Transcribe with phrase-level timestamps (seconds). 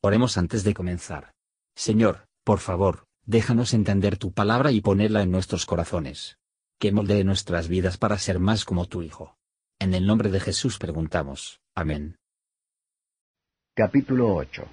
[0.00, 1.32] Oremos antes de comenzar.
[1.74, 6.38] Señor, por favor, déjanos entender tu palabra y ponerla en nuestros corazones.
[6.78, 9.36] Que moldee nuestras vidas para ser más como tu Hijo.
[9.80, 11.60] En el nombre de Jesús preguntamos.
[11.74, 12.16] Amén.
[13.74, 14.68] Capítulo 8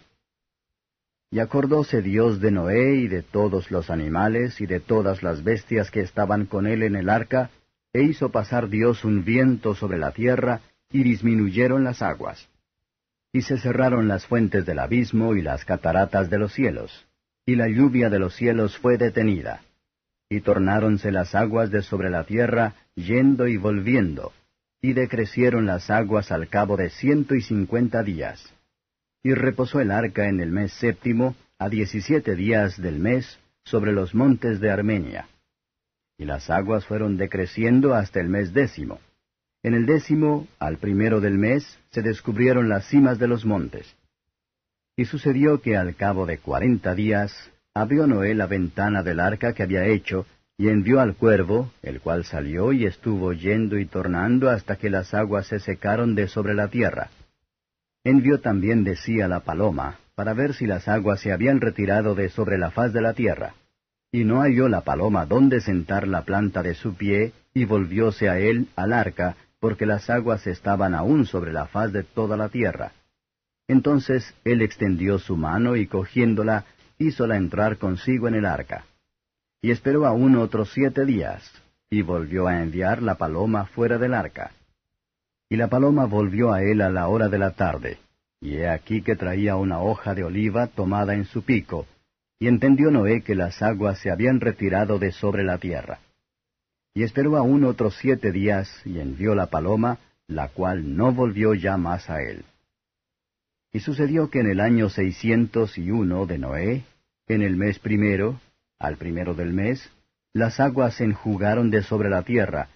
[1.31, 5.89] Y acordóse Dios de Noé y de todos los animales y de todas las bestias
[5.89, 7.49] que estaban con él en el arca,
[7.93, 12.47] e hizo pasar Dios un viento sobre la tierra, y disminuyeron las aguas
[13.35, 17.05] y se cerraron las fuentes del abismo y las cataratas de los cielos,
[17.45, 19.59] y la lluvia de los cielos fue detenida.
[20.29, 24.31] Y tornáronse las aguas de sobre la tierra, yendo y volviendo,
[24.81, 28.53] y decrecieron las aguas al cabo de ciento y cincuenta días.
[29.21, 34.15] Y reposó el arca en el mes séptimo, a diecisiete días del mes, sobre los
[34.15, 35.27] montes de Armenia.
[36.17, 39.01] Y las aguas fueron decreciendo hasta el mes décimo.
[39.65, 43.95] En el décimo, al primero del mes, se descubrieron las cimas de los montes.
[44.95, 47.33] Y sucedió que al cabo de cuarenta días,
[47.73, 52.25] abrió Noé la ventana del arca que había hecho, y envió al cuervo, el cual
[52.25, 56.67] salió y estuvo yendo y tornando hasta que las aguas se secaron de sobre la
[56.67, 57.09] tierra.
[58.03, 62.13] Envió también de sí a la paloma, para ver si las aguas se habían retirado
[62.13, 63.55] de sobre la faz de la tierra.
[64.11, 68.37] Y no halló la paloma dónde sentar la planta de su pie, y volvióse a
[68.37, 69.35] él al arca,
[69.65, 72.91] porque las aguas estaban aún sobre la faz de toda la tierra.
[73.67, 76.65] Entonces él extendió su mano y cogiéndola,
[76.99, 78.85] hízola entrar consigo en el arca.
[79.63, 81.51] Y esperó aún otros siete días,
[81.89, 84.51] y volvió a enviar la paloma fuera del arca.
[85.49, 87.97] Y la paloma volvió a él a la hora de la tarde,
[88.39, 91.87] y he aquí que traía una hoja de oliva tomada en su pico,
[92.37, 96.01] y entendió Noé que las aguas se habían retirado de sobre la tierra.
[96.95, 101.75] Y esperó aún otros siete días, y envió la paloma, la cual no volvió ya
[101.75, 102.45] más a él.
[103.73, 106.83] Y sucedió que en el año seiscientos y uno de Noé,
[107.27, 108.39] en el mes primero,
[108.79, 109.91] al primero del mes,
[110.33, 112.69] las aguas se enjugaron de sobre la tierra,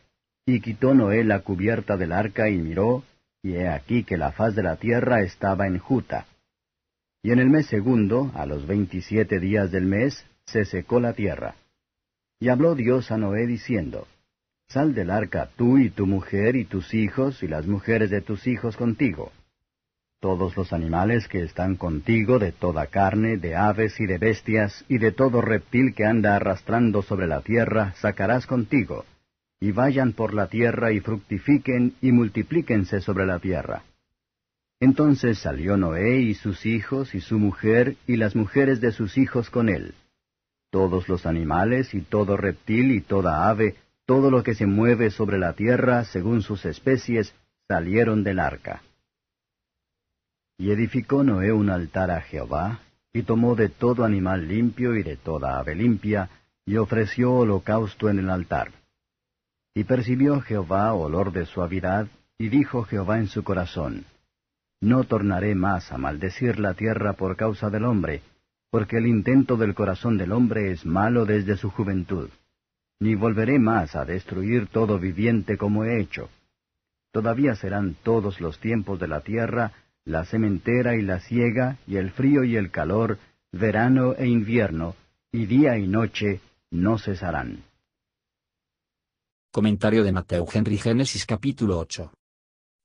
[0.45, 3.03] y quitó Noé la cubierta del arca y miró,
[3.41, 6.25] y he aquí que la faz de la tierra estaba enjuta.
[7.23, 11.55] Y en el mes segundo, a los veintisiete días del mes, se secó la tierra.
[12.41, 14.07] Y habló Dios a Noé diciendo,
[14.69, 18.47] Sal del arca tú y tu mujer y tus hijos y las mujeres de tus
[18.47, 19.33] hijos contigo.
[20.21, 24.99] Todos los animales que están contigo, de toda carne, de aves y de bestias, y
[24.99, 29.05] de todo reptil que anda arrastrando sobre la tierra, sacarás contigo,
[29.59, 33.83] y vayan por la tierra y fructifiquen y multiplíquense sobre la tierra.
[34.79, 39.49] Entonces salió Noé y sus hijos y su mujer y las mujeres de sus hijos
[39.49, 39.93] con él
[40.69, 43.75] todos los animales y todo reptil y toda ave,
[44.05, 47.33] todo lo que se mueve sobre la tierra según sus especies,
[47.67, 48.81] salieron del arca.
[50.57, 52.79] Y edificó Noé un altar a Jehová,
[53.13, 56.29] y tomó de todo animal limpio y de toda ave limpia,
[56.65, 58.71] y ofreció holocausto en el altar.
[59.73, 64.05] Y percibió Jehová olor de suavidad, y dijo Jehová en su corazón,
[64.81, 68.21] No tornaré más a maldecir la tierra por causa del hombre,
[68.69, 72.29] porque el intento del corazón del hombre es malo desde su juventud.
[72.99, 76.29] Ni volveré más a destruir todo viviente como he hecho.
[77.11, 79.71] Todavía serán todos los tiempos de la tierra,
[80.05, 83.17] la sementera y la siega, y el frío y el calor,
[83.51, 84.95] verano e invierno,
[85.31, 87.63] y día y noche no cesarán.
[89.51, 92.11] Comentario de Mateo Henry Génesis capítulo 8.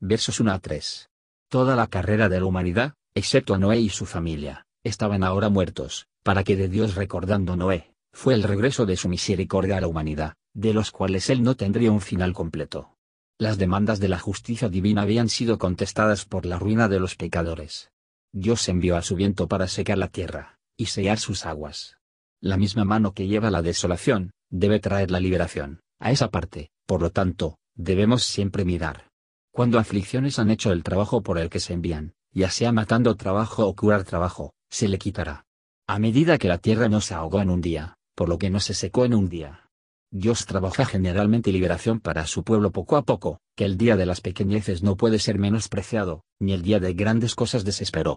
[0.01, 1.11] Versos 1 a 3.
[1.49, 6.07] Toda la carrera de la humanidad, excepto a Noé y su familia, estaban ahora muertos,
[6.23, 10.35] para que de Dios recordando Noé, fue el regreso de su misericordia a la humanidad,
[10.55, 12.97] de los cuales él no tendría un final completo.
[13.39, 17.91] Las demandas de la justicia divina habían sido contestadas por la ruina de los pecadores.
[18.33, 21.99] Dios envió a su viento para secar la tierra, y sellar sus aguas.
[22.41, 27.01] La misma mano que lleva la desolación, debe traer la liberación, a esa parte, por
[27.01, 29.09] lo tanto, debemos siempre mirar.
[29.51, 33.67] Cuando aflicciones han hecho el trabajo por el que se envían, ya sea matando trabajo
[33.67, 35.45] o curar trabajo, se le quitará.
[35.87, 38.61] A medida que la tierra no se ahogó en un día, por lo que no
[38.61, 39.69] se secó en un día.
[40.11, 44.21] Dios trabaja generalmente liberación para su pueblo poco a poco, que el día de las
[44.21, 48.17] pequeñeces no puede ser menospreciado, ni el día de grandes cosas desesperó.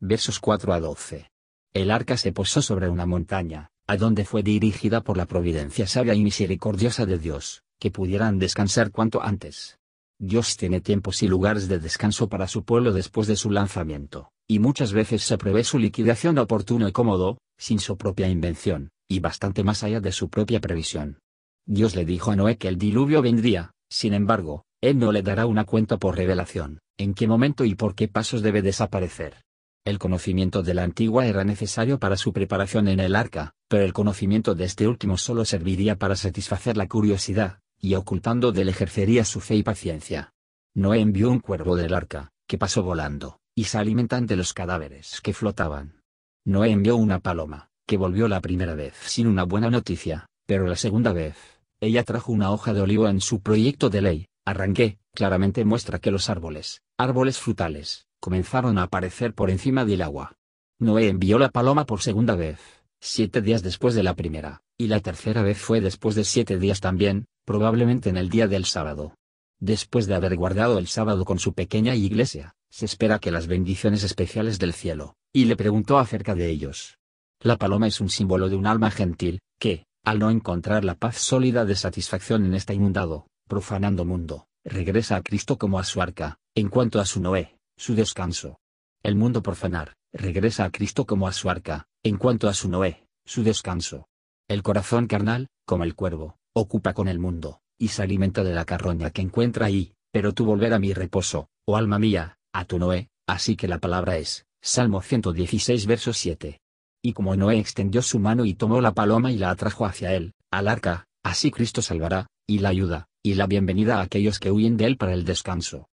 [0.00, 1.30] Versos 4 a 12.
[1.74, 6.14] El arca se posó sobre una montaña, a donde fue dirigida por la providencia sabia
[6.14, 9.78] y misericordiosa de Dios, que pudieran descansar cuanto antes.
[10.18, 14.60] Dios tiene tiempos y lugares de descanso para su pueblo después de su lanzamiento y
[14.60, 19.62] muchas veces se prevé su liquidación oportuno y cómodo, sin su propia invención, y bastante
[19.62, 21.18] más allá de su propia previsión.
[21.66, 25.44] Dios le dijo a Noé que el diluvio vendría, sin embargo, él no le dará
[25.44, 29.42] una cuenta por revelación, en qué momento y por qué pasos debe desaparecer.
[29.84, 33.92] El conocimiento de la antigua era necesario para su preparación en el arca, pero el
[33.92, 39.40] conocimiento de este último solo serviría para satisfacer la curiosidad, y ocultando del ejercería su
[39.40, 40.32] fe y paciencia.
[40.74, 45.20] Noé envió un cuervo del arca, que pasó volando, y se alimentan de los cadáveres
[45.20, 46.00] que flotaban.
[46.44, 50.76] Noé envió una paloma, que volvió la primera vez sin una buena noticia, pero la
[50.76, 51.34] segunda vez,
[51.80, 56.12] ella trajo una hoja de olivo en su proyecto de ley, arranqué, claramente muestra que
[56.12, 60.36] los árboles, árboles frutales, comenzaron a aparecer por encima del agua.
[60.78, 62.60] Noé envió la paloma por segunda vez,
[63.00, 66.78] siete días después de la primera, y la tercera vez fue después de siete días
[66.78, 69.16] también, probablemente en el día del sábado.
[69.58, 74.02] Después de haber guardado el sábado con su pequeña iglesia, se espera que las bendiciones
[74.04, 76.98] especiales del cielo, y le preguntó acerca de ellos.
[77.40, 81.18] La paloma es un símbolo de un alma gentil, que, al no encontrar la paz
[81.18, 86.38] sólida de satisfacción en este inundado, profanando mundo, regresa a Cristo como a su arca,
[86.54, 88.58] en cuanto a su Noé, su descanso.
[89.02, 93.06] El mundo profanar, regresa a Cristo como a su arca, en cuanto a su Noé,
[93.24, 94.08] su descanso.
[94.48, 98.64] El corazón carnal, como el cuervo, ocupa con el mundo, y se alimenta de la
[98.64, 102.80] carroña que encuentra ahí, pero tú volver a mi reposo, oh alma mía, a tu
[102.80, 106.60] Noé, así que la palabra es, Salmo 116 verso 7.
[107.00, 110.34] Y como Noé extendió su mano y tomó la paloma y la atrajo hacia él,
[110.50, 114.76] al arca, así Cristo salvará, y la ayuda, y la bienvenida a aquellos que huyen
[114.76, 115.88] de él para el descanso.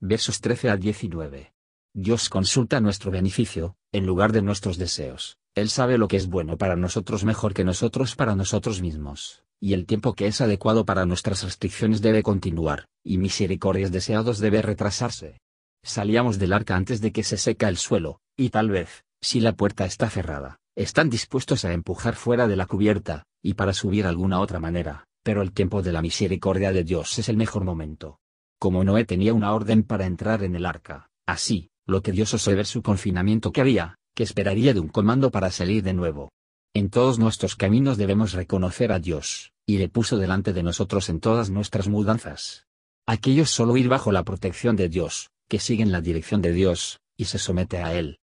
[0.00, 1.52] Versos 13 a 19.
[1.94, 5.36] Dios consulta nuestro beneficio, en lugar de nuestros deseos.
[5.54, 9.74] Él sabe lo que es bueno para nosotros mejor que nosotros para nosotros mismos, y
[9.74, 15.38] el tiempo que es adecuado para nuestras restricciones debe continuar, y misericordias deseados debe retrasarse.
[15.84, 19.56] Salíamos del arca antes de que se seca el suelo, y tal vez, si la
[19.56, 24.40] puerta está cerrada, están dispuestos a empujar fuera de la cubierta, y para subir alguna
[24.40, 28.20] otra manera, pero el tiempo de la misericordia de Dios es el mejor momento.
[28.60, 32.54] Como Noé tenía una orden para entrar en el arca, así, lo que Dios osó
[32.54, 36.30] ver su confinamiento que había, que esperaría de un comando para salir de nuevo.
[36.74, 41.18] En todos nuestros caminos debemos reconocer a Dios, y le puso delante de nosotros en
[41.18, 42.66] todas nuestras mudanzas.
[43.04, 47.26] Aquellos solo ir bajo la protección de Dios, que siguen la dirección de Dios, y
[47.26, 48.20] se somete a Él.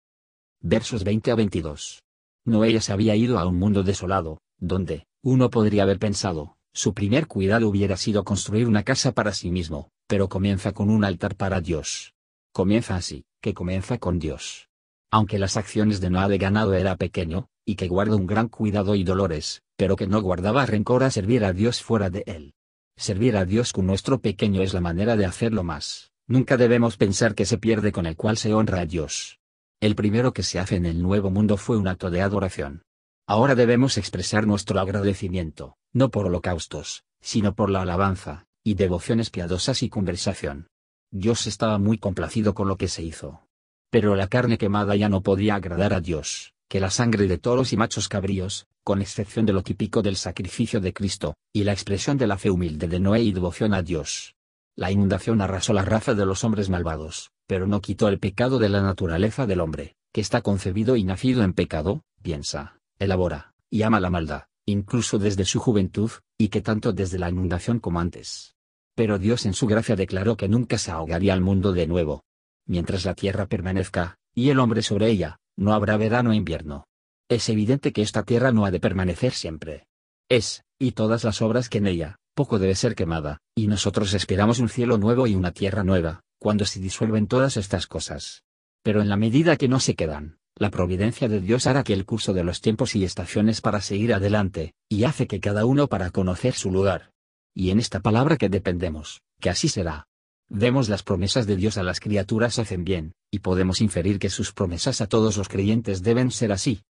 [0.62, 2.01] Versos 20 a 22.
[2.45, 7.27] Noé se había ido a un mundo desolado, donde, uno podría haber pensado, su primer
[7.27, 11.59] cuidado hubiera sido construir una casa para sí mismo, pero comienza con un altar para
[11.59, 12.13] Dios.
[12.53, 14.69] Comienza así, que comienza con Dios.
[15.12, 18.95] Aunque las acciones de Noah de ganado era pequeño, y que guarda un gran cuidado
[18.95, 22.53] y dolores, pero que no guardaba rencor a servir a Dios fuera de él.
[22.95, 26.13] Servir a Dios con nuestro pequeño es la manera de hacerlo más.
[26.29, 29.39] Nunca debemos pensar que se pierde con el cual se honra a Dios.
[29.79, 32.83] El primero que se hace en el nuevo mundo fue un acto de adoración.
[33.25, 39.83] Ahora debemos expresar nuestro agradecimiento, no por holocaustos, sino por la alabanza, y devociones piadosas
[39.83, 40.68] y conversación.
[41.12, 43.41] Dios estaba muy complacido con lo que se hizo.
[43.89, 47.71] Pero la carne quemada ya no podía agradar a Dios, que la sangre de toros
[47.71, 52.18] y machos cabríos, con excepción de lo típico del sacrificio de Cristo, y la expresión
[52.18, 54.37] de la fe humilde de Noé y devoción a Dios.
[54.77, 58.69] La inundación arrasó la raza de los hombres malvados, pero no quitó el pecado de
[58.69, 64.00] la naturaleza del hombre, que está concebido y nacido en pecado, piensa elabora, y ama
[64.00, 68.56] la maldad, incluso desde su juventud, y que tanto desde la inundación como antes.
[68.94, 72.23] Pero Dios en su gracia declaró que nunca se ahogaría al mundo de nuevo.
[72.68, 76.85] Mientras la tierra permanezca, y el hombre sobre ella, no habrá verano e invierno.
[77.30, 79.87] Es evidente que esta tierra no ha de permanecer siempre.
[80.30, 84.59] Es, y todas las obras que en ella, poco debe ser quemada, y nosotros esperamos
[84.59, 88.44] un cielo nuevo y una tierra nueva, cuando se disuelven todas estas cosas.
[88.83, 92.06] Pero en la medida que no se quedan, la providencia de Dios hará que el
[92.06, 96.11] curso de los tiempos y estaciones para seguir adelante, y hace que cada uno para
[96.11, 97.11] conocer su lugar.
[97.56, 100.06] Y en esta palabra que dependemos, que así será.
[100.47, 104.53] Vemos las promesas de Dios a las criaturas hacen bien, y podemos inferir que sus
[104.53, 106.83] promesas a todos los creyentes deben ser así.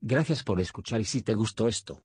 [0.00, 2.04] Gracias por escuchar y si te gustó esto,